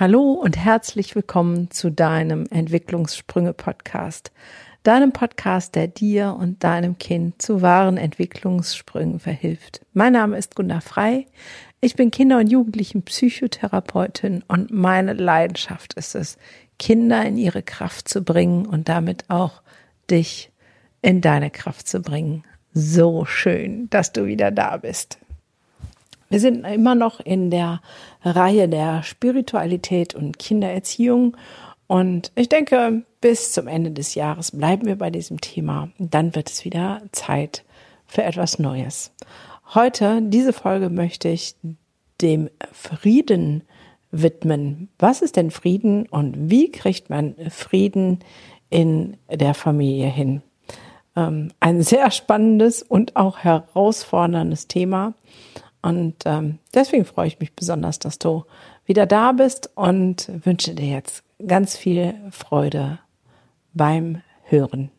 [0.00, 4.30] Hallo und herzlich willkommen zu deinem Entwicklungssprünge-Podcast.
[4.84, 9.84] Deinem Podcast, der dir und deinem Kind zu wahren Entwicklungssprüngen verhilft.
[9.94, 11.26] Mein Name ist Gunda Frei.
[11.80, 16.38] Ich bin Kinder- und Jugendlichen-Psychotherapeutin und meine Leidenschaft ist es,
[16.78, 19.62] Kinder in ihre Kraft zu bringen und damit auch
[20.08, 20.52] dich
[21.02, 22.44] in deine Kraft zu bringen.
[22.72, 25.18] So schön, dass du wieder da bist.
[26.30, 27.80] Wir sind immer noch in der
[28.22, 31.36] Reihe der Spiritualität und Kindererziehung.
[31.86, 35.88] Und ich denke, bis zum Ende des Jahres bleiben wir bei diesem Thema.
[35.98, 37.64] Dann wird es wieder Zeit
[38.06, 39.12] für etwas Neues.
[39.74, 41.54] Heute, diese Folge möchte ich
[42.20, 43.62] dem Frieden
[44.10, 44.88] widmen.
[44.98, 48.20] Was ist denn Frieden und wie kriegt man Frieden
[48.70, 50.42] in der Familie hin?
[51.16, 55.14] Ähm, ein sehr spannendes und auch herausforderndes Thema.
[55.88, 58.44] Und ähm, deswegen freue ich mich besonders, dass du
[58.84, 62.98] wieder da bist und wünsche dir jetzt ganz viel Freude
[63.72, 64.90] beim Hören.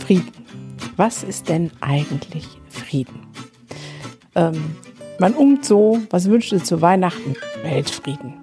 [0.00, 0.32] Frieden.
[0.96, 3.28] Was ist denn eigentlich Frieden?
[4.34, 4.74] Ähm,
[5.20, 7.36] man umgt so, was wünscht du zu Weihnachten?
[7.62, 8.34] Weltfrieden.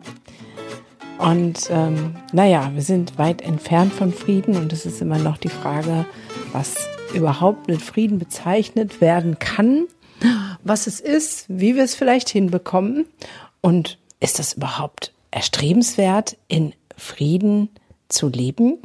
[1.17, 5.50] Und ähm, naja, wir sind weit entfernt von Frieden und es ist immer noch die
[5.50, 6.06] Frage,
[6.53, 9.88] was überhaupt mit Frieden bezeichnet werden kann,
[10.64, 13.06] was es ist, wie wir es vielleicht hinbekommen
[13.62, 17.70] und ist das überhaupt erstrebenswert, in Frieden
[18.10, 18.80] zu leben?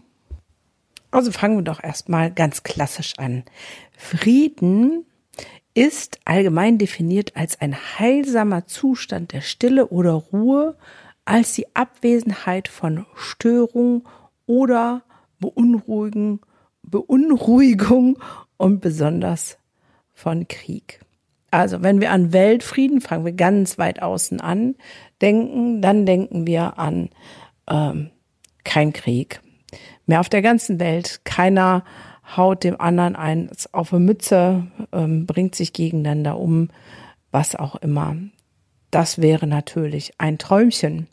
[1.11, 3.45] Also fangen wir doch erstmal ganz klassisch an.
[3.97, 5.05] Frieden
[5.75, 10.77] ist allgemein definiert als ein heilsamer Zustand der Stille oder Ruhe,
[11.25, 14.09] als die Abwesenheit von Störung
[14.47, 15.03] oder
[15.41, 16.41] Beunruhigung
[16.85, 18.19] Beunruhigung
[18.57, 19.59] und besonders
[20.13, 21.01] von Krieg.
[21.51, 24.75] Also wenn wir an Weltfrieden, fangen wir ganz weit außen an,
[25.21, 27.11] denken, dann denken wir an
[27.69, 28.11] ähm,
[28.65, 29.41] kein Krieg
[30.07, 31.21] mehr auf der ganzen Welt.
[31.25, 31.85] Keiner
[32.37, 36.69] haut dem anderen eins auf eine Mütze, ähm, bringt sich gegeneinander um,
[37.31, 38.17] was auch immer.
[38.95, 41.09] Das wäre natürlich ein Träumchen.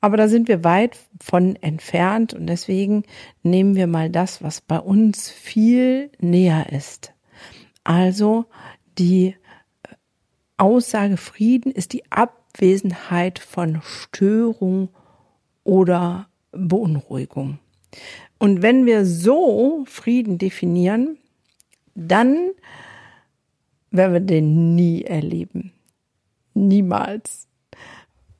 [0.00, 3.02] Aber da sind wir weit von entfernt und deswegen
[3.42, 7.12] nehmen wir mal das, was bei uns viel näher ist.
[7.82, 8.44] Also
[8.98, 9.34] die
[10.58, 14.90] Aussage Frieden ist die Abwesenheit von Störung
[15.64, 17.58] oder Beunruhigung.
[18.38, 21.18] Und wenn wir so Frieden definieren,
[21.96, 22.52] dann
[23.90, 25.73] werden wir den nie erleben.
[26.54, 27.48] Niemals.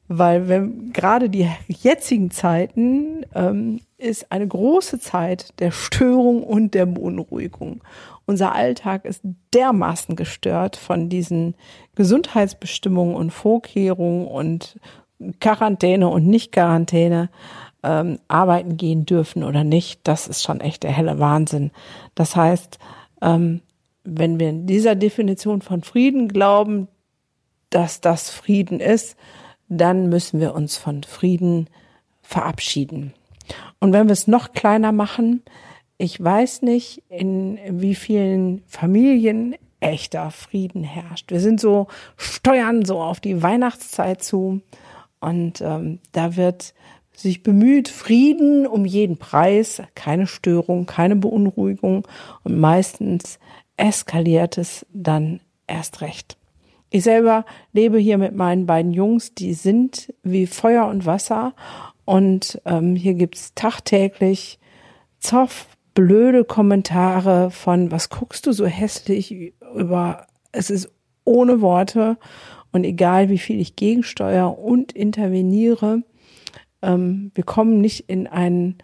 [0.06, 6.86] Weil wenn gerade die jetzigen Zeiten ähm, ist eine große Zeit der Störung und der
[6.86, 7.80] Beunruhigung.
[8.26, 9.22] Unser Alltag ist
[9.54, 11.54] dermaßen gestört von diesen
[11.94, 14.78] Gesundheitsbestimmungen und Vorkehrungen und
[15.40, 17.30] Quarantäne und Nicht-Quarantäne,
[17.82, 20.00] ähm, arbeiten gehen dürfen oder nicht.
[20.04, 21.70] Das ist schon echt der helle Wahnsinn.
[22.14, 22.78] Das heißt,
[23.22, 23.60] ähm,
[24.04, 26.88] wenn wir in dieser Definition von Frieden glauben,
[27.74, 29.16] dass das Frieden ist,
[29.68, 31.68] dann müssen wir uns von Frieden
[32.22, 33.12] verabschieden.
[33.80, 35.42] Und wenn wir es noch kleiner machen,
[35.98, 41.30] ich weiß nicht, in wie vielen Familien echter Frieden herrscht.
[41.30, 44.60] Wir sind so, steuern so auf die Weihnachtszeit zu
[45.20, 46.74] und ähm, da wird
[47.12, 52.06] sich bemüht, Frieden um jeden Preis, keine Störung, keine Beunruhigung
[52.44, 53.38] und meistens
[53.76, 56.36] eskaliert es dann erst recht.
[56.94, 61.52] Ich selber lebe hier mit meinen beiden Jungs, die sind wie Feuer und Wasser.
[62.04, 64.60] Und ähm, hier gibt's tagtäglich
[65.18, 69.34] Zoff, blöde Kommentare von, was guckst du so hässlich
[69.74, 70.88] über, es ist
[71.24, 72.16] ohne Worte.
[72.70, 76.04] Und egal wie viel ich gegensteuere und interveniere,
[76.80, 78.78] ähm, wir kommen nicht in einen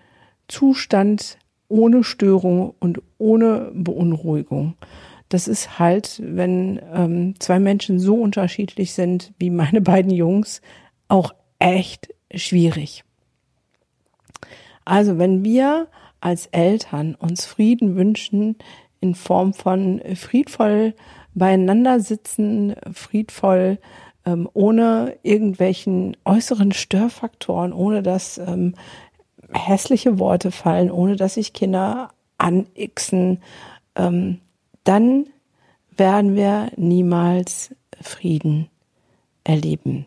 [0.49, 1.39] Zustand
[1.69, 4.75] ohne Störung und ohne Beunruhigung
[5.31, 10.61] das ist halt, wenn ähm, zwei Menschen so unterschiedlich sind wie meine beiden Jungs,
[11.09, 13.05] auch echt schwierig.
[14.85, 15.89] Also wenn wir
[16.21, 18.57] als Eltern uns Frieden wünschen
[19.01, 20.95] in Form von friedvoll
[21.35, 23.79] beieinander sitzen, friedvoll
[24.27, 28.75] ähm, ohne irgendwelchen äußeren Störfaktoren, ohne dass ähm,
[29.53, 33.43] hässliche Worte fallen, ohne dass sich Kinder anixen,
[33.95, 34.41] ähm,
[34.91, 35.29] dann
[35.97, 38.69] werden wir niemals Frieden
[39.45, 40.05] erleben.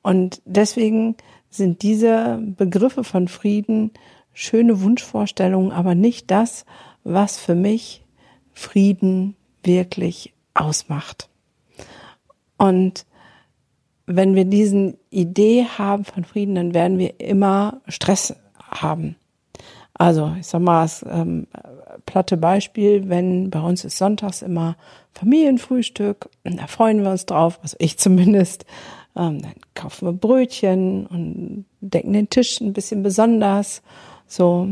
[0.00, 1.16] Und deswegen
[1.50, 3.90] sind diese Begriffe von Frieden
[4.32, 6.64] schöne Wunschvorstellungen, aber nicht das,
[7.02, 8.02] was für mich
[8.54, 11.28] Frieden wirklich ausmacht.
[12.56, 13.04] Und
[14.06, 19.16] wenn wir diesen Idee haben von Frieden, dann werden wir immer Stress haben.
[19.96, 21.46] Also, ich sag mal, das ähm,
[22.04, 24.76] platte Beispiel, wenn bei uns ist sonntags immer
[25.12, 28.66] Familienfrühstück, da freuen wir uns drauf, also ich zumindest.
[29.16, 33.82] Ähm, dann kaufen wir Brötchen und decken den Tisch ein bisschen besonders.
[34.26, 34.70] So.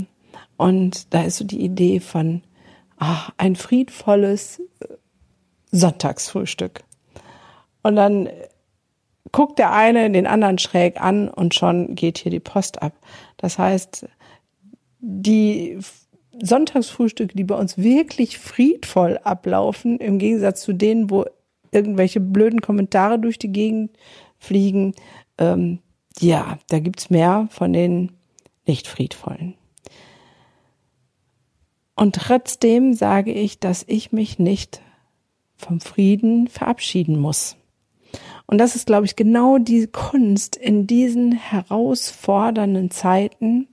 [0.57, 2.43] Und da ist so die Idee von
[2.99, 4.87] ach, ein friedvolles äh,
[5.71, 6.83] Sonntagsfrühstück.
[7.85, 8.29] Und dann
[9.31, 12.93] guckt der eine den anderen schräg an und schon geht hier die Post ab.
[13.37, 14.07] Das heißt,
[15.03, 15.79] die
[16.41, 21.27] Sonntagsfrühstücke, die bei uns wirklich friedvoll ablaufen, im Gegensatz zu denen, wo
[21.73, 23.91] irgendwelche blöden Kommentare durch die Gegend
[24.39, 24.95] fliegen,
[25.39, 25.81] ähm,
[26.19, 28.13] ja, da gibt's mehr von den
[28.67, 29.55] nicht friedvollen.
[31.97, 34.81] Und trotzdem sage ich, dass ich mich nicht
[35.57, 37.57] vom Frieden verabschieden muss.
[38.47, 43.69] Und das ist, glaube ich, genau die Kunst in diesen herausfordernden Zeiten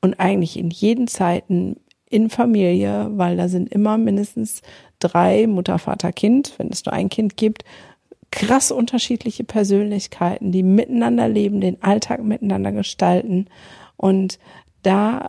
[0.00, 1.76] und eigentlich in jeden Zeiten
[2.08, 4.62] in Familie, weil da sind immer mindestens
[4.98, 7.64] drei Mutter, Vater, Kind, wenn es nur ein Kind gibt,
[8.30, 13.46] krass unterschiedliche Persönlichkeiten, die miteinander leben, den Alltag miteinander gestalten
[13.96, 14.38] und
[14.82, 15.28] da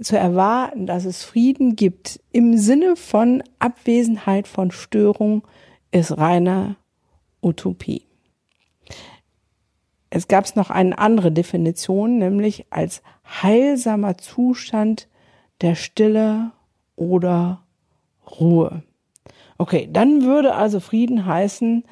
[0.00, 5.42] zu erwarten, dass es Frieden gibt im Sinne von Abwesenheit von Störung,
[5.92, 6.76] ist reine
[7.42, 8.09] Utopie.
[10.10, 15.08] Es gab noch eine andere Definition, nämlich als heilsamer Zustand
[15.60, 16.50] der Stille
[16.96, 17.62] oder
[18.40, 18.82] Ruhe.
[19.56, 21.84] Okay, dann würde also Frieden heißen,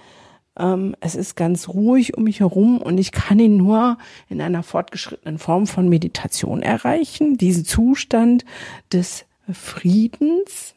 [0.59, 3.99] ähm, es ist ganz ruhig um mich herum und ich kann ihn nur
[4.29, 8.45] in einer fortgeschrittenen Form von Meditation erreichen, diesen Zustand
[8.93, 10.75] des Friedens.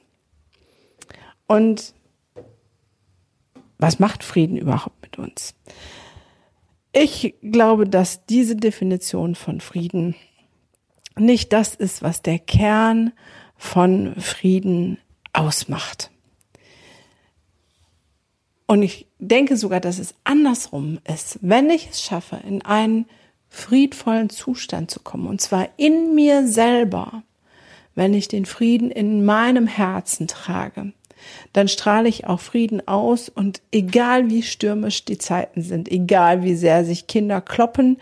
[1.47, 1.93] Und
[3.77, 5.55] was macht Frieden überhaupt mit uns?
[6.93, 10.15] Ich glaube, dass diese Definition von Frieden
[11.17, 13.13] nicht das ist, was der Kern
[13.55, 14.97] von Frieden
[15.33, 16.11] ausmacht.
[18.67, 21.39] Und ich denke sogar, dass es andersrum ist.
[21.41, 23.05] Wenn ich es schaffe, in einen
[23.49, 27.23] friedvollen Zustand zu kommen, und zwar in mir selber,
[27.95, 30.93] wenn ich den Frieden in meinem Herzen trage,
[31.53, 36.55] dann strahle ich auch Frieden aus und egal wie stürmisch die Zeiten sind, egal wie
[36.55, 37.97] sehr sich Kinder kloppen,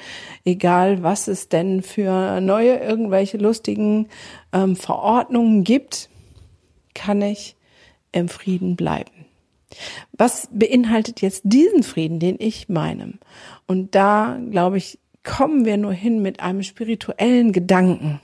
[0.45, 4.07] egal was es denn für neue irgendwelche lustigen
[4.53, 6.09] ähm, Verordnungen gibt,
[6.93, 7.55] kann ich
[8.11, 9.11] im Frieden bleiben.
[10.13, 13.19] Was beinhaltet jetzt diesen Frieden, den ich meine?
[13.67, 18.19] Und da, glaube ich, kommen wir nur hin mit einem spirituellen Gedanken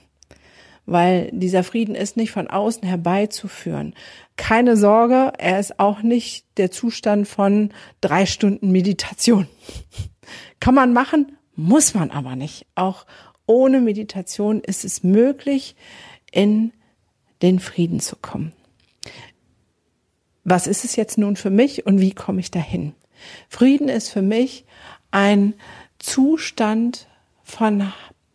[0.86, 3.94] weil dieser Frieden ist nicht von außen herbeizuführen.
[4.36, 9.48] Keine Sorge, er ist auch nicht der Zustand von drei Stunden Meditation.
[10.60, 12.66] Kann man machen, muss man aber nicht.
[12.76, 13.04] Auch
[13.46, 15.76] ohne Meditation ist es möglich,
[16.30, 16.72] in
[17.42, 18.52] den Frieden zu kommen.
[20.44, 22.94] Was ist es jetzt nun für mich und wie komme ich dahin?
[23.48, 24.64] Frieden ist für mich
[25.10, 25.54] ein
[25.98, 27.08] Zustand
[27.42, 27.92] von,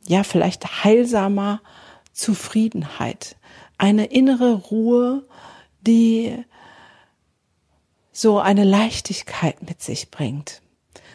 [0.08, 1.62] ja, vielleicht heilsamer
[2.12, 3.36] Zufriedenheit,
[3.78, 5.28] eine innere Ruhe,
[5.82, 6.44] die
[8.12, 10.62] so eine Leichtigkeit mit sich bringt.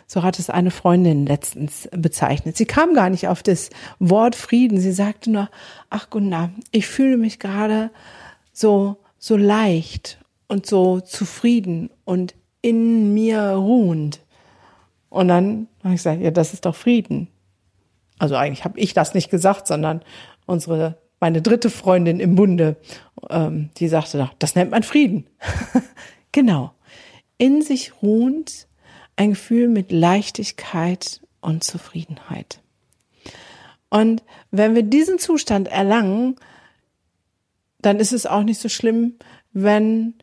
[0.06, 2.56] So hat es eine Freundin letztens bezeichnet.
[2.56, 4.80] Sie kam gar nicht auf das Wort Frieden.
[4.80, 5.50] Sie sagte nur,
[5.90, 7.90] ach Gunnar, ich fühle mich gerade
[8.52, 14.20] so, so leicht und so zufrieden und in mir ruhend.
[15.08, 17.28] Und dann habe ich gesagt, ja, das ist doch Frieden.
[18.18, 20.02] Also eigentlich habe ich das nicht gesagt, sondern
[20.46, 22.76] unsere, meine dritte Freundin im Bunde,
[23.30, 25.26] ähm, die sagte, das nennt man Frieden.
[26.32, 26.72] genau.
[27.38, 28.66] In sich ruhend
[29.16, 32.60] ein Gefühl mit Leichtigkeit und Zufriedenheit.
[33.88, 36.36] Und wenn wir diesen Zustand erlangen,
[37.80, 39.14] dann ist es auch nicht so schlimm,
[39.52, 40.14] wenn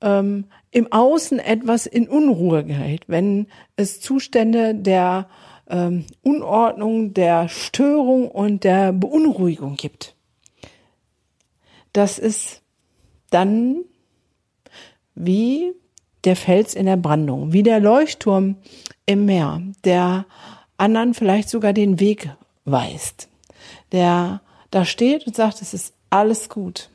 [0.00, 5.28] ähm, im Außen etwas in Unruhe gerät, wenn es Zustände der
[5.68, 10.14] ähm, Unordnung, der Störung und der Beunruhigung gibt.
[11.92, 12.62] Das ist
[13.30, 13.84] dann
[15.14, 15.72] wie
[16.24, 18.56] der Fels in der Brandung, wie der Leuchtturm
[19.06, 20.26] im Meer, der
[20.76, 22.30] anderen vielleicht sogar den Weg
[22.64, 23.28] weist,
[23.92, 26.90] der da steht und sagt, es ist alles gut.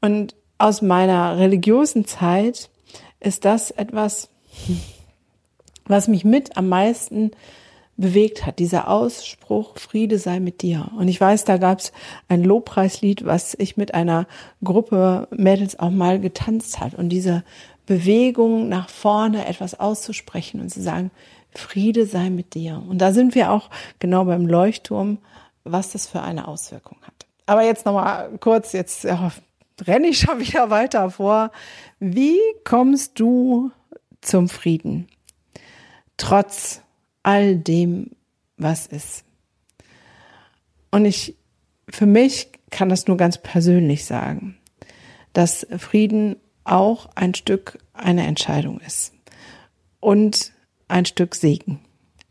[0.00, 2.70] Und aus meiner religiösen Zeit
[3.20, 4.28] ist das etwas,
[5.86, 7.32] was mich mit am meisten
[7.96, 10.90] bewegt hat, dieser Ausspruch, Friede sei mit dir.
[10.96, 11.92] Und ich weiß, da gab es
[12.28, 14.26] ein Lobpreislied, was ich mit einer
[14.64, 16.94] Gruppe Mädels auch mal getanzt hat.
[16.94, 17.44] Und dieser
[17.86, 21.10] Bewegung nach vorne etwas auszusprechen und zu sagen,
[21.54, 22.82] Friede sei mit dir.
[22.88, 25.18] Und da sind wir auch genau beim Leuchtturm,
[25.64, 27.26] was das für eine Auswirkung hat.
[27.46, 29.30] Aber jetzt nochmal kurz, jetzt ja,
[29.86, 31.50] renne ich schon wieder weiter vor.
[32.00, 33.70] Wie kommst du
[34.22, 35.08] zum Frieden?
[36.16, 36.82] Trotz
[37.22, 38.10] all dem,
[38.56, 39.24] was ist.
[40.90, 41.36] Und ich,
[41.88, 44.58] für mich kann das nur ganz persönlich sagen,
[45.32, 49.12] dass Frieden auch ein Stück eine Entscheidung ist.
[50.00, 50.52] Und
[50.88, 51.80] ein Stück Segen.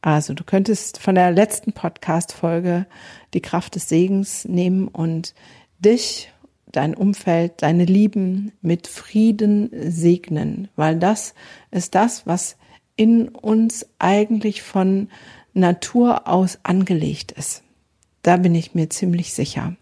[0.01, 2.87] Also du könntest von der letzten Podcast-Folge
[3.33, 5.33] die Kraft des Segens nehmen und
[5.79, 6.31] dich,
[6.71, 11.33] dein Umfeld, deine Lieben mit Frieden segnen, weil das
[11.69, 12.57] ist das, was
[13.01, 15.09] in uns eigentlich von
[15.55, 17.63] Natur aus angelegt ist.
[18.21, 19.75] Da bin ich mir ziemlich sicher,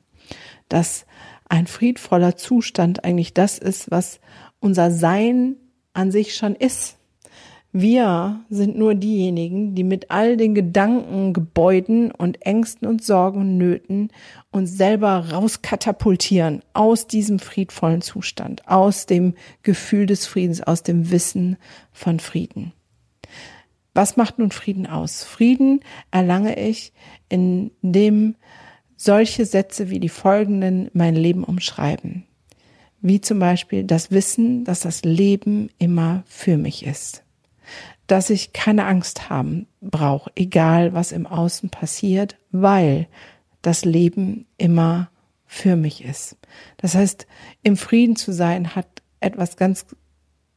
[0.69, 1.05] dass
[1.49, 4.21] ein friedvoller Zustand eigentlich das ist, was
[4.61, 5.57] unser Sein
[5.91, 6.95] an sich schon ist.
[7.73, 13.57] Wir sind nur diejenigen, die mit all den Gedanken, Gebäuden und Ängsten und Sorgen und
[13.57, 14.11] Nöten
[14.49, 21.57] uns selber rauskatapultieren aus diesem friedvollen Zustand, aus dem Gefühl des Friedens, aus dem Wissen
[21.91, 22.71] von Frieden.
[23.93, 25.23] Was macht nun Frieden aus?
[25.23, 25.81] Frieden
[26.11, 26.93] erlange ich,
[27.29, 28.35] indem
[28.95, 32.25] solche Sätze wie die folgenden mein Leben umschreiben.
[33.01, 37.23] Wie zum Beispiel das Wissen, dass das Leben immer für mich ist
[38.09, 43.07] dass ich keine Angst haben brauche, egal was im Außen passiert, weil
[43.61, 45.11] das Leben immer
[45.45, 46.35] für mich ist.
[46.77, 47.27] Das heißt,
[47.61, 48.87] im Frieden zu sein hat
[49.19, 49.85] etwas ganz,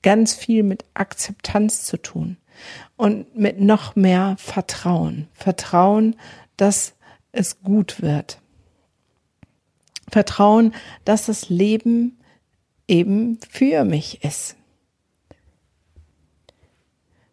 [0.02, 2.38] ganz viel mit Akzeptanz zu tun
[2.96, 5.28] und mit noch mehr Vertrauen.
[5.32, 6.16] Vertrauen,
[6.56, 6.94] dass
[7.32, 8.40] es gut wird.
[10.10, 12.18] Vertrauen, dass das Leben
[12.86, 14.56] eben für mich ist.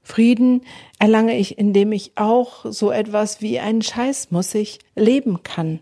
[0.02, 0.62] Frieden
[0.98, 5.82] erlange ich, indem ich auch so etwas wie einen Scheiß muss ich leben kann.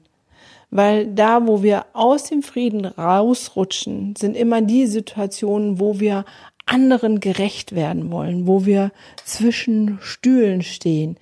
[0.70, 6.26] Weil da, wo wir aus dem Frieden rausrutschen, sind immer die Situationen, wo wir
[6.68, 8.92] anderen gerecht werden wollen, wo wir
[9.26, 11.18] zwischen Stühlen stehen,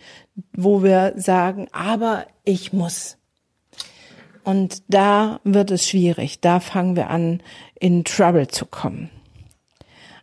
[0.53, 3.17] wo wir sagen, aber ich muss.
[4.43, 7.41] Und da wird es schwierig, da fangen wir an,
[7.79, 9.09] in Trouble zu kommen.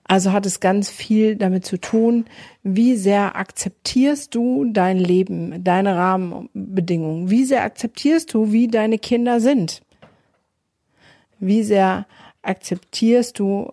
[0.04, 2.26] Also hat es ganz viel damit zu tun,
[2.62, 9.40] wie sehr akzeptierst du dein Leben, deine Rahmenbedingungen, wie sehr akzeptierst du, wie deine Kinder
[9.40, 9.82] sind,
[11.38, 12.06] wie sehr
[12.42, 13.72] akzeptierst du,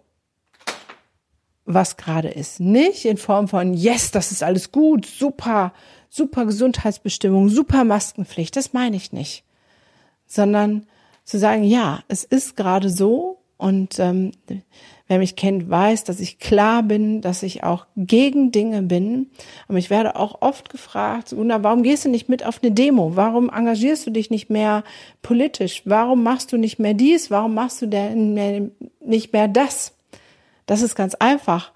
[1.73, 2.59] was gerade ist.
[2.59, 5.73] Nicht in Form von, yes, das ist alles gut, super,
[6.09, 9.43] super Gesundheitsbestimmung, super Maskenpflicht, das meine ich nicht,
[10.25, 10.85] sondern
[11.23, 14.31] zu sagen, ja, es ist gerade so und ähm,
[15.09, 19.31] Wer mich kennt, weiß, dass ich klar bin, dass ich auch gegen Dinge bin.
[19.67, 23.15] Aber ich werde auch oft gefragt, Una, warum gehst du nicht mit auf eine Demo?
[23.15, 24.83] Warum engagierst du dich nicht mehr
[25.23, 25.81] politisch?
[25.85, 27.31] Warum machst du nicht mehr dies?
[27.31, 28.71] Warum machst du denn
[29.03, 29.95] nicht mehr das?
[30.69, 31.71] Das ist ganz einfach.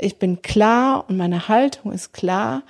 [0.00, 2.62] Ich bin klar und meine Haltung ist klar.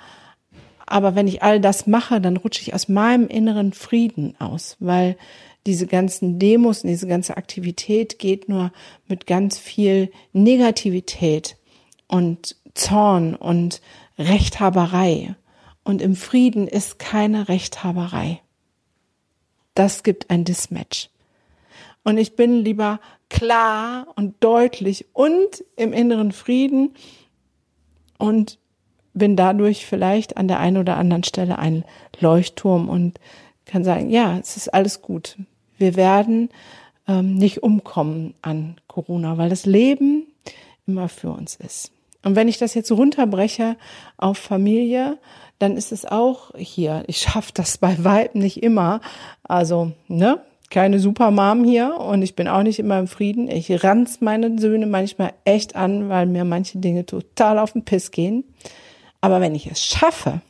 [0.87, 5.15] Aber wenn ich all das mache, dann rutsche ich aus meinem inneren Frieden aus, weil
[5.67, 8.71] diese ganzen Demos und diese ganze Aktivität geht nur
[9.07, 11.55] mit ganz viel Negativität
[12.07, 13.79] und Zorn und
[14.17, 15.35] Rechthaberei.
[15.83, 18.41] Und im Frieden ist keine Rechthaberei.
[19.75, 21.11] Das gibt ein Dismatch.
[22.03, 22.99] Und ich bin lieber
[23.29, 26.95] klar und deutlich und im inneren Frieden
[28.17, 28.59] und
[29.13, 31.83] bin dadurch vielleicht an der einen oder anderen Stelle ein
[32.19, 33.19] Leuchtturm und
[33.65, 35.37] kann sagen, ja, es ist alles gut.
[35.77, 36.49] Wir werden
[37.07, 40.27] ähm, nicht umkommen an Corona, weil das Leben
[40.87, 41.91] immer für uns ist.
[42.23, 43.77] Und wenn ich das jetzt runterbreche
[44.17, 45.17] auf Familie,
[45.59, 47.03] dann ist es auch hier.
[47.07, 49.01] Ich schaffe das bei Weitem nicht immer.
[49.43, 50.41] Also, ne?
[50.69, 53.49] Keine Supermom hier und ich bin auch nicht immer im Frieden.
[53.49, 58.11] Ich ranz meine Söhne manchmal echt an, weil mir manche Dinge total auf den Piss
[58.11, 58.43] gehen.
[59.19, 60.41] Aber wenn ich es schaffe,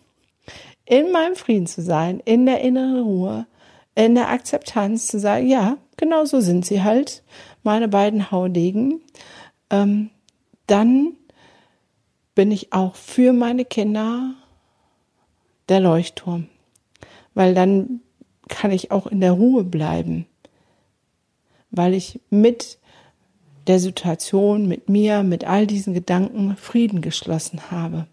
[0.86, 3.48] in meinem Frieden zu sein, in der inneren Ruhe,
[3.96, 7.24] in der Akzeptanz zu sagen, ja, genau so sind sie halt,
[7.64, 9.02] meine beiden Haudegen,
[9.70, 10.10] ähm,
[10.68, 11.14] dann
[12.36, 14.34] bin ich auch für meine Kinder
[15.68, 16.48] der Leuchtturm,
[17.34, 18.02] weil dann
[18.50, 20.26] kann ich auch in der Ruhe bleiben,
[21.72, 22.78] weil ich mit
[23.68, 28.08] der Situation, mit mir, mit all diesen Gedanken Frieden geschlossen habe.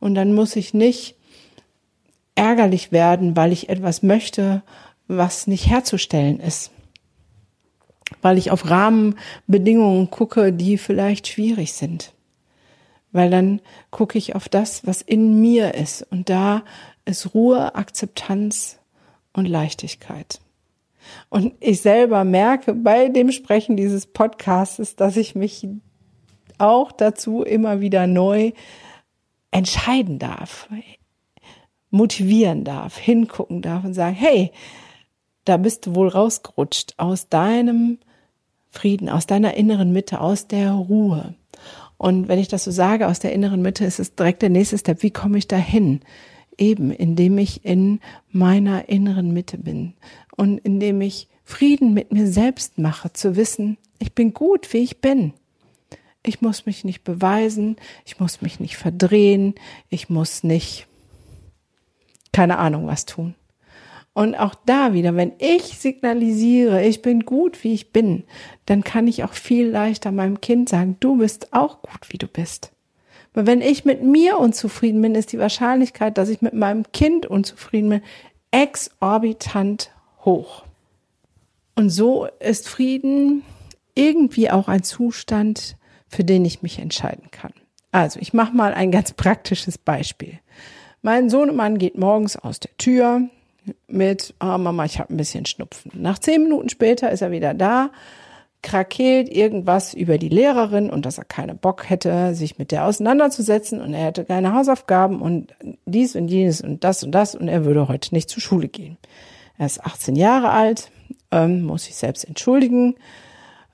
[0.00, 1.16] Und dann muss ich nicht
[2.34, 4.62] ärgerlich werden, weil ich etwas möchte,
[5.06, 6.70] was nicht herzustellen ist.
[8.22, 12.14] Weil ich auf Rahmenbedingungen gucke, die vielleicht schwierig sind.
[13.12, 13.60] weil dann
[13.90, 16.62] gucke ich auf das, was in mir ist und da
[17.04, 18.77] ist Ruhe, Akzeptanz
[19.38, 20.40] und Leichtigkeit.
[21.30, 25.66] Und ich selber merke bei dem Sprechen dieses Podcasts, dass ich mich
[26.58, 28.52] auch dazu immer wieder neu
[29.50, 30.68] entscheiden darf,
[31.90, 34.52] motivieren darf, hingucken darf und sagen, hey,
[35.44, 37.98] da bist du wohl rausgerutscht aus deinem
[38.70, 41.34] Frieden, aus deiner inneren Mitte, aus der Ruhe.
[41.96, 44.76] Und wenn ich das so sage, aus der inneren Mitte, ist es direkt der nächste
[44.76, 45.02] Step.
[45.02, 46.00] Wie komme ich dahin?
[46.58, 48.00] Eben, indem ich in
[48.30, 49.94] meiner inneren Mitte bin
[50.36, 55.00] und indem ich Frieden mit mir selbst mache, zu wissen, ich bin gut, wie ich
[55.00, 55.32] bin.
[56.22, 59.54] Ich muss mich nicht beweisen, ich muss mich nicht verdrehen,
[59.88, 60.86] ich muss nicht
[62.32, 63.34] keine Ahnung was tun.
[64.12, 68.24] Und auch da wieder, wenn ich signalisiere, ich bin gut, wie ich bin,
[68.66, 72.26] dann kann ich auch viel leichter meinem Kind sagen, du bist auch gut, wie du
[72.26, 72.72] bist.
[73.38, 77.24] Aber wenn ich mit mir unzufrieden bin, ist die Wahrscheinlichkeit, dass ich mit meinem Kind
[77.24, 78.02] unzufrieden bin,
[78.50, 79.92] exorbitant
[80.24, 80.64] hoch.
[81.76, 83.44] Und so ist Frieden
[83.94, 85.76] irgendwie auch ein Zustand,
[86.08, 87.52] für den ich mich entscheiden kann.
[87.92, 90.40] Also, ich mache mal ein ganz praktisches Beispiel.
[91.02, 93.28] Mein Sohnemann geht morgens aus der Tür,
[93.86, 95.92] mit, oh Mama, ich habe ein bisschen Schnupfen.
[95.94, 97.92] Nach zehn Minuten später ist er wieder da,
[98.62, 103.80] krakeelt irgendwas über die Lehrerin und dass er keine Bock hätte, sich mit der auseinanderzusetzen
[103.80, 105.54] und er hätte keine Hausaufgaben und
[105.86, 108.98] dies und jenes und das und das und er würde heute nicht zur Schule gehen.
[109.58, 110.90] Er ist 18 Jahre alt,
[111.30, 112.96] ähm, muss sich selbst entschuldigen,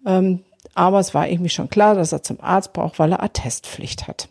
[0.07, 4.07] ähm, aber es war irgendwie schon klar, dass er zum Arzt braucht, weil er Attestpflicht
[4.07, 4.29] hat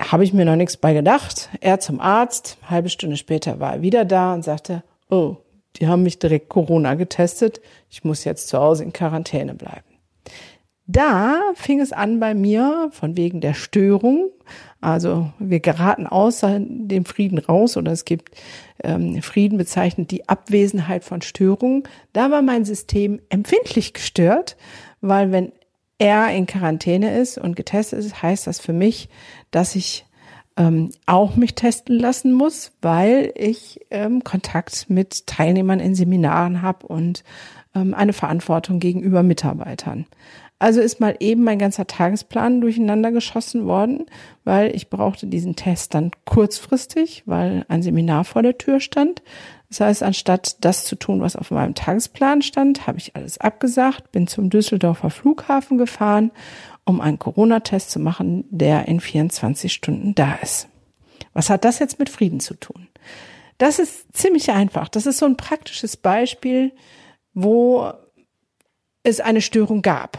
[0.00, 1.50] habe ich mir noch nichts bei gedacht.
[1.60, 5.36] Er zum Arzt, halbe Stunde später war er wieder da und sagte, oh,
[5.76, 9.90] die haben mich direkt Corona getestet, ich muss jetzt zu Hause in Quarantäne bleiben.
[10.92, 14.30] Da fing es an bei mir von wegen der Störung.
[14.80, 18.34] Also wir geraten außer dem Frieden raus oder es gibt
[18.82, 21.84] ähm, Frieden bezeichnet die Abwesenheit von Störungen.
[22.12, 24.56] Da war mein System empfindlich gestört,
[25.00, 25.52] weil wenn
[25.98, 29.08] er in Quarantäne ist und getestet ist, heißt das für mich,
[29.52, 30.06] dass ich
[30.60, 36.86] ähm, auch mich testen lassen muss, weil ich ähm, Kontakt mit Teilnehmern in Seminaren habe
[36.86, 37.24] und
[37.74, 40.04] ähm, eine Verantwortung gegenüber Mitarbeitern.
[40.58, 44.04] Also ist mal eben mein ganzer Tagesplan durcheinander geschossen worden,
[44.44, 49.22] weil ich brauchte diesen Test dann kurzfristig, weil ein Seminar vor der Tür stand.
[49.70, 54.10] Das heißt, anstatt das zu tun, was auf meinem Tagesplan stand, habe ich alles abgesagt,
[54.10, 56.32] bin zum Düsseldorfer Flughafen gefahren,
[56.84, 60.68] um einen Corona-Test zu machen, der in 24 Stunden da ist.
[61.34, 62.88] Was hat das jetzt mit Frieden zu tun?
[63.58, 64.88] Das ist ziemlich einfach.
[64.88, 66.72] Das ist so ein praktisches Beispiel,
[67.32, 67.92] wo
[69.04, 70.18] es eine Störung gab.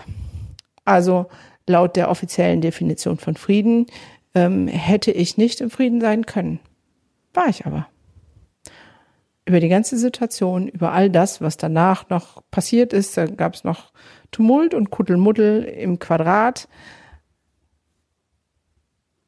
[0.85, 1.25] Also
[1.67, 3.87] laut der offiziellen Definition von Frieden
[4.33, 6.59] ähm, hätte ich nicht im Frieden sein können.
[7.33, 7.87] War ich aber
[9.45, 13.17] über die ganze Situation, über all das, was danach noch passiert ist.
[13.17, 13.91] Da gab es noch
[14.31, 16.67] Tumult und Kuddelmuddel im Quadrat,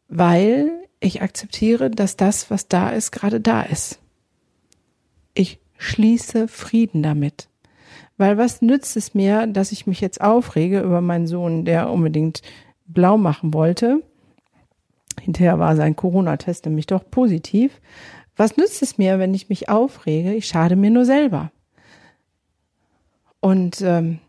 [0.07, 3.99] weil ich akzeptiere, dass das, was da ist, gerade da ist.
[5.33, 7.49] Ich schließe Frieden damit.
[8.17, 12.41] Weil was nützt es mir, dass ich mich jetzt aufrege über meinen Sohn, der unbedingt
[12.85, 14.03] blau machen wollte?
[15.19, 17.81] Hinterher war sein Corona-Test nämlich doch positiv.
[18.35, 20.33] Was nützt es mir, wenn ich mich aufrege?
[20.33, 21.51] Ich schade mir nur selber.
[23.39, 24.19] Und ähm,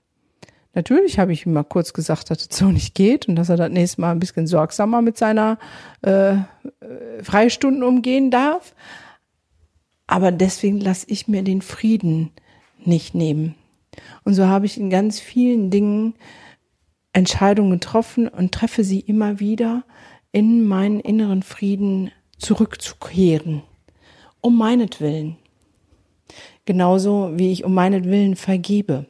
[0.75, 3.57] natürlich habe ich ihm mal kurz gesagt, dass es so nicht geht und dass er
[3.57, 5.59] das nächste Mal ein bisschen sorgsamer mit seiner
[6.03, 6.37] äh,
[7.23, 8.75] Freistunden umgehen darf.
[10.07, 12.33] Aber deswegen lasse ich mir den Frieden
[12.85, 13.55] nicht nehmen.
[14.25, 16.15] Und so habe ich in ganz vielen Dingen
[17.15, 19.85] Entscheidungen getroffen und treffe sie immer wieder,
[20.33, 23.63] in meinen inneren Frieden zurückzukehren
[24.45, 25.37] um meinetwillen.
[26.67, 29.07] Genauso wie ich um meinetwillen vergebe,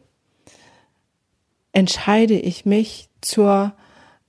[1.73, 3.73] entscheide ich mich zur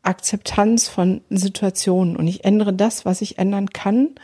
[0.01, 4.15] Akzeptanz von Situationen und ich ändere das, was ich ändern kann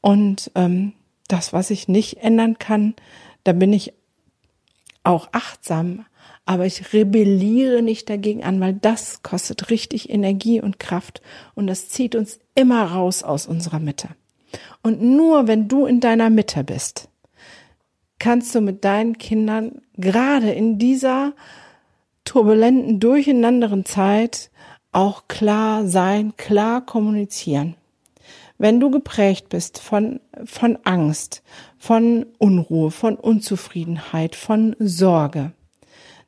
[0.00, 0.92] und ähm,
[1.26, 2.94] das, was ich nicht ändern kann,
[3.42, 3.92] da bin ich
[5.02, 6.04] auch achtsam,
[6.44, 11.22] aber ich rebelliere nicht dagegen an, weil das kostet richtig Energie und Kraft
[11.56, 14.08] und das zieht uns immer raus aus unserer Mitte.
[14.82, 17.08] Und nur wenn du in deiner Mitte bist,
[18.18, 21.32] kannst du mit deinen Kindern gerade in dieser
[22.24, 24.50] turbulenten, durcheinanderen Zeit
[24.92, 27.76] auch klar sein, klar kommunizieren.
[28.58, 31.42] Wenn du geprägt bist von, von Angst,
[31.78, 35.52] von Unruhe, von Unzufriedenheit, von Sorge,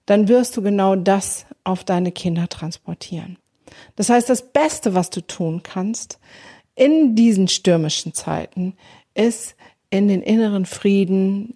[0.07, 3.37] dann wirst du genau das auf deine Kinder transportieren.
[3.97, 6.19] Das heißt, das Beste, was du tun kannst
[6.75, 8.75] in diesen stürmischen Zeiten,
[9.15, 9.55] ist
[9.91, 11.55] in den inneren Frieden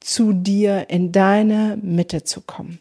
[0.00, 2.78] zu dir, in deine Mitte zu kommen.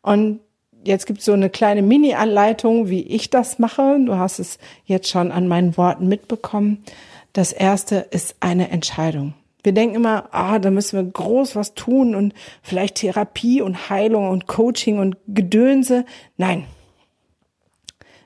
[0.00, 0.40] Und
[0.84, 3.98] jetzt gibt es so eine kleine Mini-Anleitung, wie ich das mache.
[4.04, 6.84] Du hast es jetzt schon an meinen Worten mitbekommen.
[7.32, 9.34] Das erste ist eine Entscheidung.
[9.62, 14.28] Wir denken immer, ah, da müssen wir groß was tun und vielleicht Therapie und Heilung
[14.28, 16.04] und Coaching und Gedönse.
[16.36, 16.64] Nein.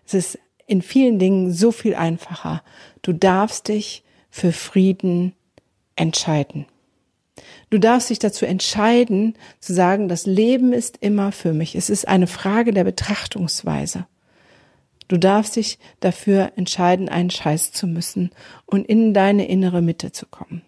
[0.06, 2.62] Es ist in vielen Dingen so viel einfacher.
[3.02, 5.34] Du darfst dich für Frieden
[5.94, 6.66] entscheiden.
[7.70, 11.74] Du darfst dich dazu entscheiden, zu sagen, das Leben ist immer für mich.
[11.74, 14.06] Es ist eine Frage der Betrachtungsweise.
[15.08, 18.30] Du darfst dich dafür entscheiden, einen Scheiß zu müssen
[18.64, 20.62] und in deine innere Mitte zu kommen.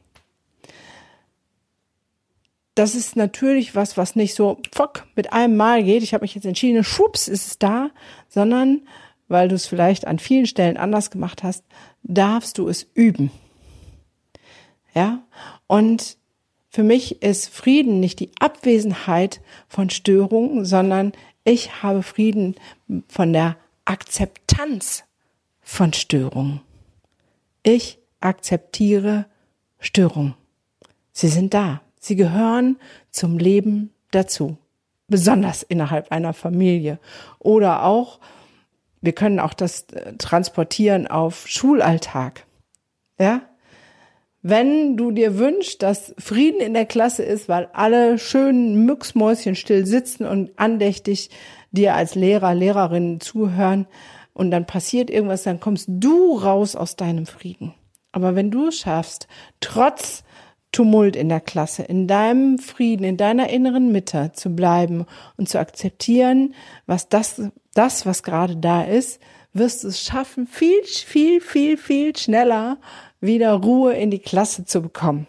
[2.75, 6.05] Das ist natürlich was, was nicht so fuck, mit einem Mal geht.
[6.05, 7.91] Ich habe mich jetzt entschieden, schwupps, ist es da,
[8.29, 8.83] sondern
[9.29, 11.65] weil du es vielleicht an vielen Stellen anders gemacht hast,
[12.03, 13.31] darfst du es üben.
[14.95, 15.23] Ja?
[15.67, 16.17] Und
[16.71, 21.13] für mich ist Frieden nicht die Abwesenheit von Störungen, sondern
[21.45, 22.57] ich habe Frieden
[23.09, 25.05] von der Akzeptanz
[25.61, 26.61] von Störungen.
[27.63, 29.27] Ich akzeptiere
[29.79, 30.35] Störungen.
[31.13, 31.81] Sie sind da.
[32.01, 32.77] Sie gehören
[33.11, 34.57] zum Leben dazu.
[35.09, 36.99] Besonders innerhalb einer Familie.
[37.39, 38.21] Oder auch,
[39.01, 42.47] wir können auch das äh, transportieren auf Schulalltag.
[43.19, 43.43] Ja?
[44.43, 49.85] Wenn du dir wünschst, dass Frieden in der Klasse ist, weil alle schön Mücksmäuschen still
[49.85, 51.31] sitzen und andächtig
[51.73, 53.87] dir als Lehrer, Lehrerin zuhören
[54.33, 57.75] und dann passiert irgendwas, dann kommst du raus aus deinem Frieden.
[58.13, 59.27] Aber wenn du es schaffst,
[59.61, 60.25] trotz
[60.73, 65.59] Tumult in der Klasse, in deinem Frieden, in deiner inneren Mitte zu bleiben und zu
[65.59, 66.55] akzeptieren,
[66.87, 67.41] was das,
[67.75, 69.21] das, was gerade da ist,
[69.53, 72.79] wirst du es schaffen, viel, viel, viel, viel schneller
[73.21, 75.27] wieder Ruhe in die Klasse zu bekommen.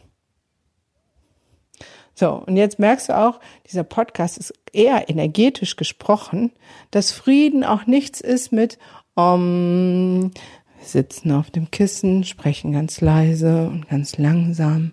[2.13, 6.51] So, und jetzt merkst du auch, dieser Podcast ist eher energetisch gesprochen,
[6.91, 8.77] dass Frieden auch nichts ist mit,
[9.15, 10.31] um,
[10.77, 14.91] wir sitzen auf dem Kissen, sprechen ganz leise und ganz langsam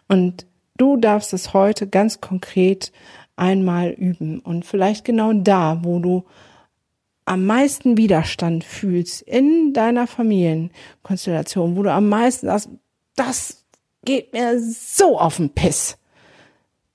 [0.08, 0.46] Und
[0.76, 2.92] du darfst es heute ganz konkret
[3.36, 6.24] einmal üben und vielleicht genau da, wo du
[7.24, 12.70] am meisten Widerstand fühlst in deiner Familienkonstellation, wo du am meisten sagst,
[13.14, 13.64] das
[14.04, 15.96] geht mir so auf den Piss,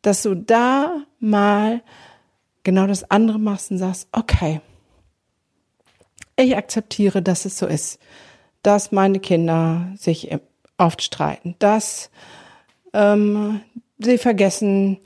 [0.01, 1.81] dass du da mal
[2.63, 4.61] genau das andere machst und sagst, okay,
[6.35, 7.99] ich akzeptiere, dass es so ist,
[8.61, 10.31] dass meine Kinder sich
[10.77, 12.09] oft streiten, dass
[12.93, 13.61] ähm,
[13.99, 14.99] sie vergessen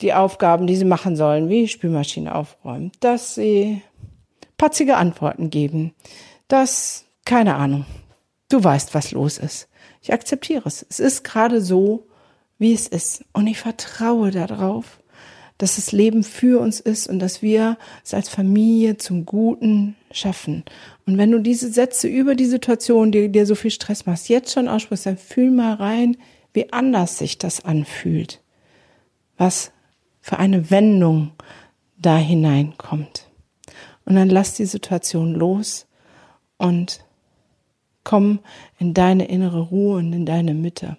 [0.00, 3.82] die Aufgaben, die sie machen sollen, wie Spülmaschine aufräumen, dass sie
[4.56, 5.94] patzige Antworten geben.
[6.48, 7.86] Das, keine Ahnung.
[8.48, 9.68] Du weißt, was los ist.
[10.02, 10.84] Ich akzeptiere es.
[10.88, 12.06] Es ist gerade so,
[12.58, 13.24] wie es ist.
[13.32, 15.00] Und ich vertraue darauf,
[15.58, 20.64] dass das Leben für uns ist und dass wir es als Familie zum Guten schaffen.
[21.06, 24.52] Und wenn du diese Sätze über die Situation, die dir so viel Stress machst, jetzt
[24.52, 26.16] schon aussprichst, dann fühl mal rein,
[26.52, 28.40] wie anders sich das anfühlt.
[29.36, 29.72] Was
[30.20, 31.32] für eine Wendung
[31.98, 33.28] da hineinkommt.
[34.04, 35.86] Und dann lass die Situation los
[36.56, 37.04] und
[38.04, 38.40] komm
[38.78, 40.96] in deine innere Ruhe und in deine Mitte.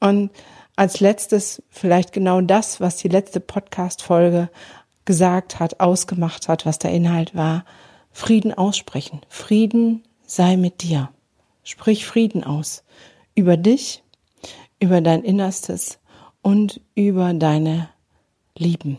[0.00, 0.30] Und
[0.76, 4.50] als letztes vielleicht genau das, was die letzte Podcast-Folge
[5.04, 7.64] gesagt hat, ausgemacht hat, was der Inhalt war.
[8.16, 9.20] Frieden aussprechen.
[9.28, 11.10] Frieden sei mit dir.
[11.62, 12.82] Sprich Frieden aus.
[13.34, 14.02] Über dich,
[14.80, 15.98] über dein Innerstes
[16.42, 17.90] und über deine
[18.56, 18.98] Lieben.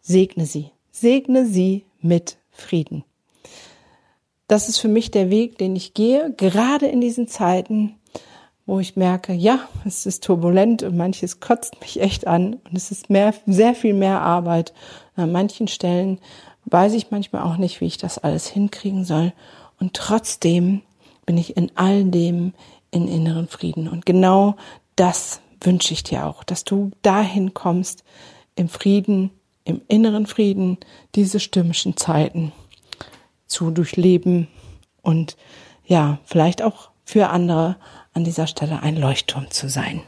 [0.00, 3.04] Segne sie segne sie mit Frieden.
[4.48, 7.96] Das ist für mich der Weg, den ich gehe, gerade in diesen Zeiten,
[8.66, 12.90] wo ich merke, ja, es ist turbulent und manches kotzt mich echt an und es
[12.90, 14.74] ist mehr, sehr viel mehr Arbeit.
[15.16, 16.18] An manchen Stellen
[16.66, 19.32] weiß ich manchmal auch nicht, wie ich das alles hinkriegen soll.
[19.78, 20.82] Und trotzdem
[21.26, 22.52] bin ich in all dem
[22.90, 23.88] in inneren Frieden.
[23.88, 24.56] Und genau
[24.96, 28.04] das wünsche ich dir auch, dass du dahin kommst,
[28.56, 29.30] im Frieden
[29.64, 30.78] im inneren Frieden
[31.14, 32.52] diese stürmischen Zeiten
[33.46, 34.48] zu durchleben
[35.02, 35.36] und
[35.86, 37.76] ja, vielleicht auch für andere
[38.12, 40.02] an dieser Stelle ein Leuchtturm zu sein.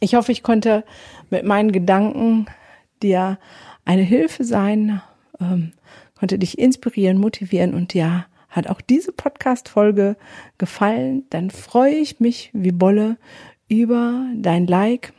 [0.00, 0.84] Ich hoffe, ich konnte
[1.30, 2.46] mit meinen Gedanken
[3.02, 3.38] dir
[3.86, 5.00] eine Hilfe sein,
[5.40, 5.72] ähm,
[6.18, 10.16] konnte dich inspirieren, motivieren und ja, hat auch diese Podcast-Folge
[10.58, 13.16] gefallen, dann freue ich mich wie Bolle
[13.68, 15.12] über dein Like,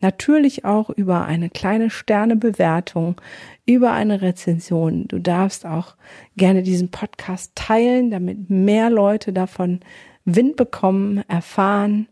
[0.00, 3.20] natürlich auch über eine kleine Sternebewertung,
[3.64, 5.06] über eine Rezension.
[5.08, 5.94] Du darfst auch
[6.36, 9.80] gerne diesen Podcast teilen, damit mehr Leute davon
[10.24, 12.08] Wind bekommen, erfahren.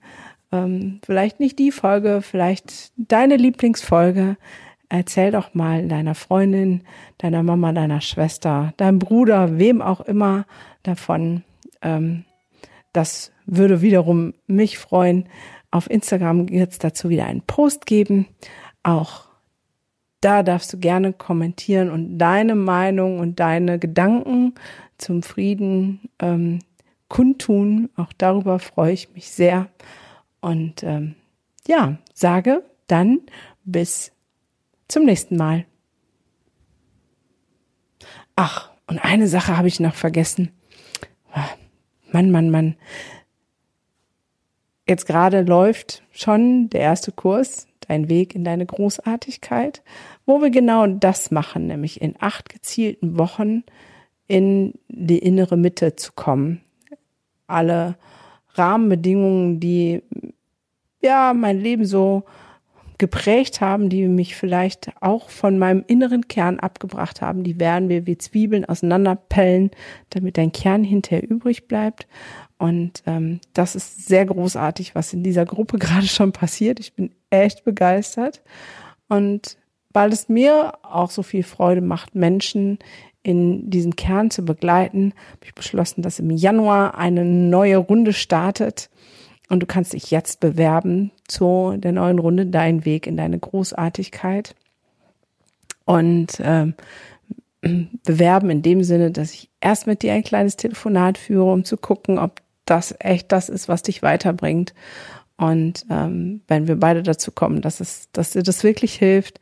[0.53, 4.37] Ähm, vielleicht nicht die Folge, vielleicht deine Lieblingsfolge.
[4.93, 6.83] Erzähl doch mal deiner Freundin,
[7.19, 10.47] deiner Mama, deiner Schwester, deinem Bruder, wem auch immer
[10.83, 11.45] davon.
[11.81, 12.25] Ähm,
[12.93, 15.29] das würde wiederum mich freuen.
[15.71, 18.27] Auf Instagram wird es dazu wieder einen Post geben.
[18.83, 19.29] Auch
[20.21, 24.55] da darfst du gerne kommentieren und deine Meinung und deine Gedanken
[24.99, 26.59] zum Frieden ähm,
[27.07, 27.91] kundtun.
[27.95, 29.69] Auch darüber freue ich mich sehr.
[30.41, 31.15] Und ähm,
[31.69, 33.21] ja, sage dann
[33.65, 34.11] bis
[34.91, 35.67] zum nächsten Mal.
[38.37, 40.51] Ach, und eine Sache habe ich noch vergessen.
[41.33, 41.49] Ah,
[42.13, 42.77] Mann, Mann, Mann.
[44.89, 49.83] Jetzt gerade läuft schon der erste Kurs, dein Weg in deine Großartigkeit,
[50.27, 53.63] wo wir genau das machen, nämlich in acht gezielten Wochen
[54.27, 56.61] in die innere Mitte zu kommen.
[57.47, 57.97] Alle
[58.55, 60.03] Rahmenbedingungen, die
[61.01, 62.25] ja mein Leben so
[63.01, 68.07] geprägt haben, die mich vielleicht auch von meinem inneren Kern abgebracht haben, die werden wir
[68.07, 69.71] wie Zwiebeln auseinanderpellen,
[70.11, 72.07] damit dein Kern hinterher übrig bleibt.
[72.59, 76.79] Und ähm, das ist sehr großartig, was in dieser Gruppe gerade schon passiert.
[76.79, 78.43] Ich bin echt begeistert.
[79.09, 79.57] Und
[79.93, 82.79] weil es mir auch so viel Freude macht, Menschen
[83.23, 88.91] in diesen Kern zu begleiten, habe ich beschlossen, dass im Januar eine neue Runde startet
[89.51, 94.55] und du kannst dich jetzt bewerben zu der neuen Runde, dein Weg in deine Großartigkeit.
[95.85, 96.75] Und ähm,
[98.05, 101.77] bewerben in dem Sinne, dass ich erst mit dir ein kleines Telefonat führe, um zu
[101.77, 104.73] gucken, ob das echt das ist, was dich weiterbringt.
[105.37, 109.41] Und ähm, wenn wir beide dazu kommen, dass es, dass dir das wirklich hilft,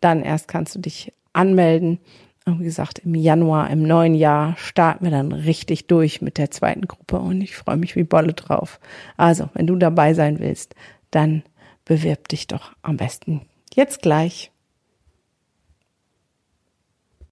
[0.00, 1.98] dann erst kannst du dich anmelden
[2.46, 6.50] und wie gesagt, im Januar, im neuen Jahr starten wir dann richtig durch mit der
[6.50, 8.80] zweiten Gruppe und ich freue mich wie Bolle drauf.
[9.16, 10.74] Also, wenn du dabei sein willst,
[11.10, 11.42] dann
[11.84, 13.42] bewirb dich doch am besten
[13.74, 14.52] jetzt gleich.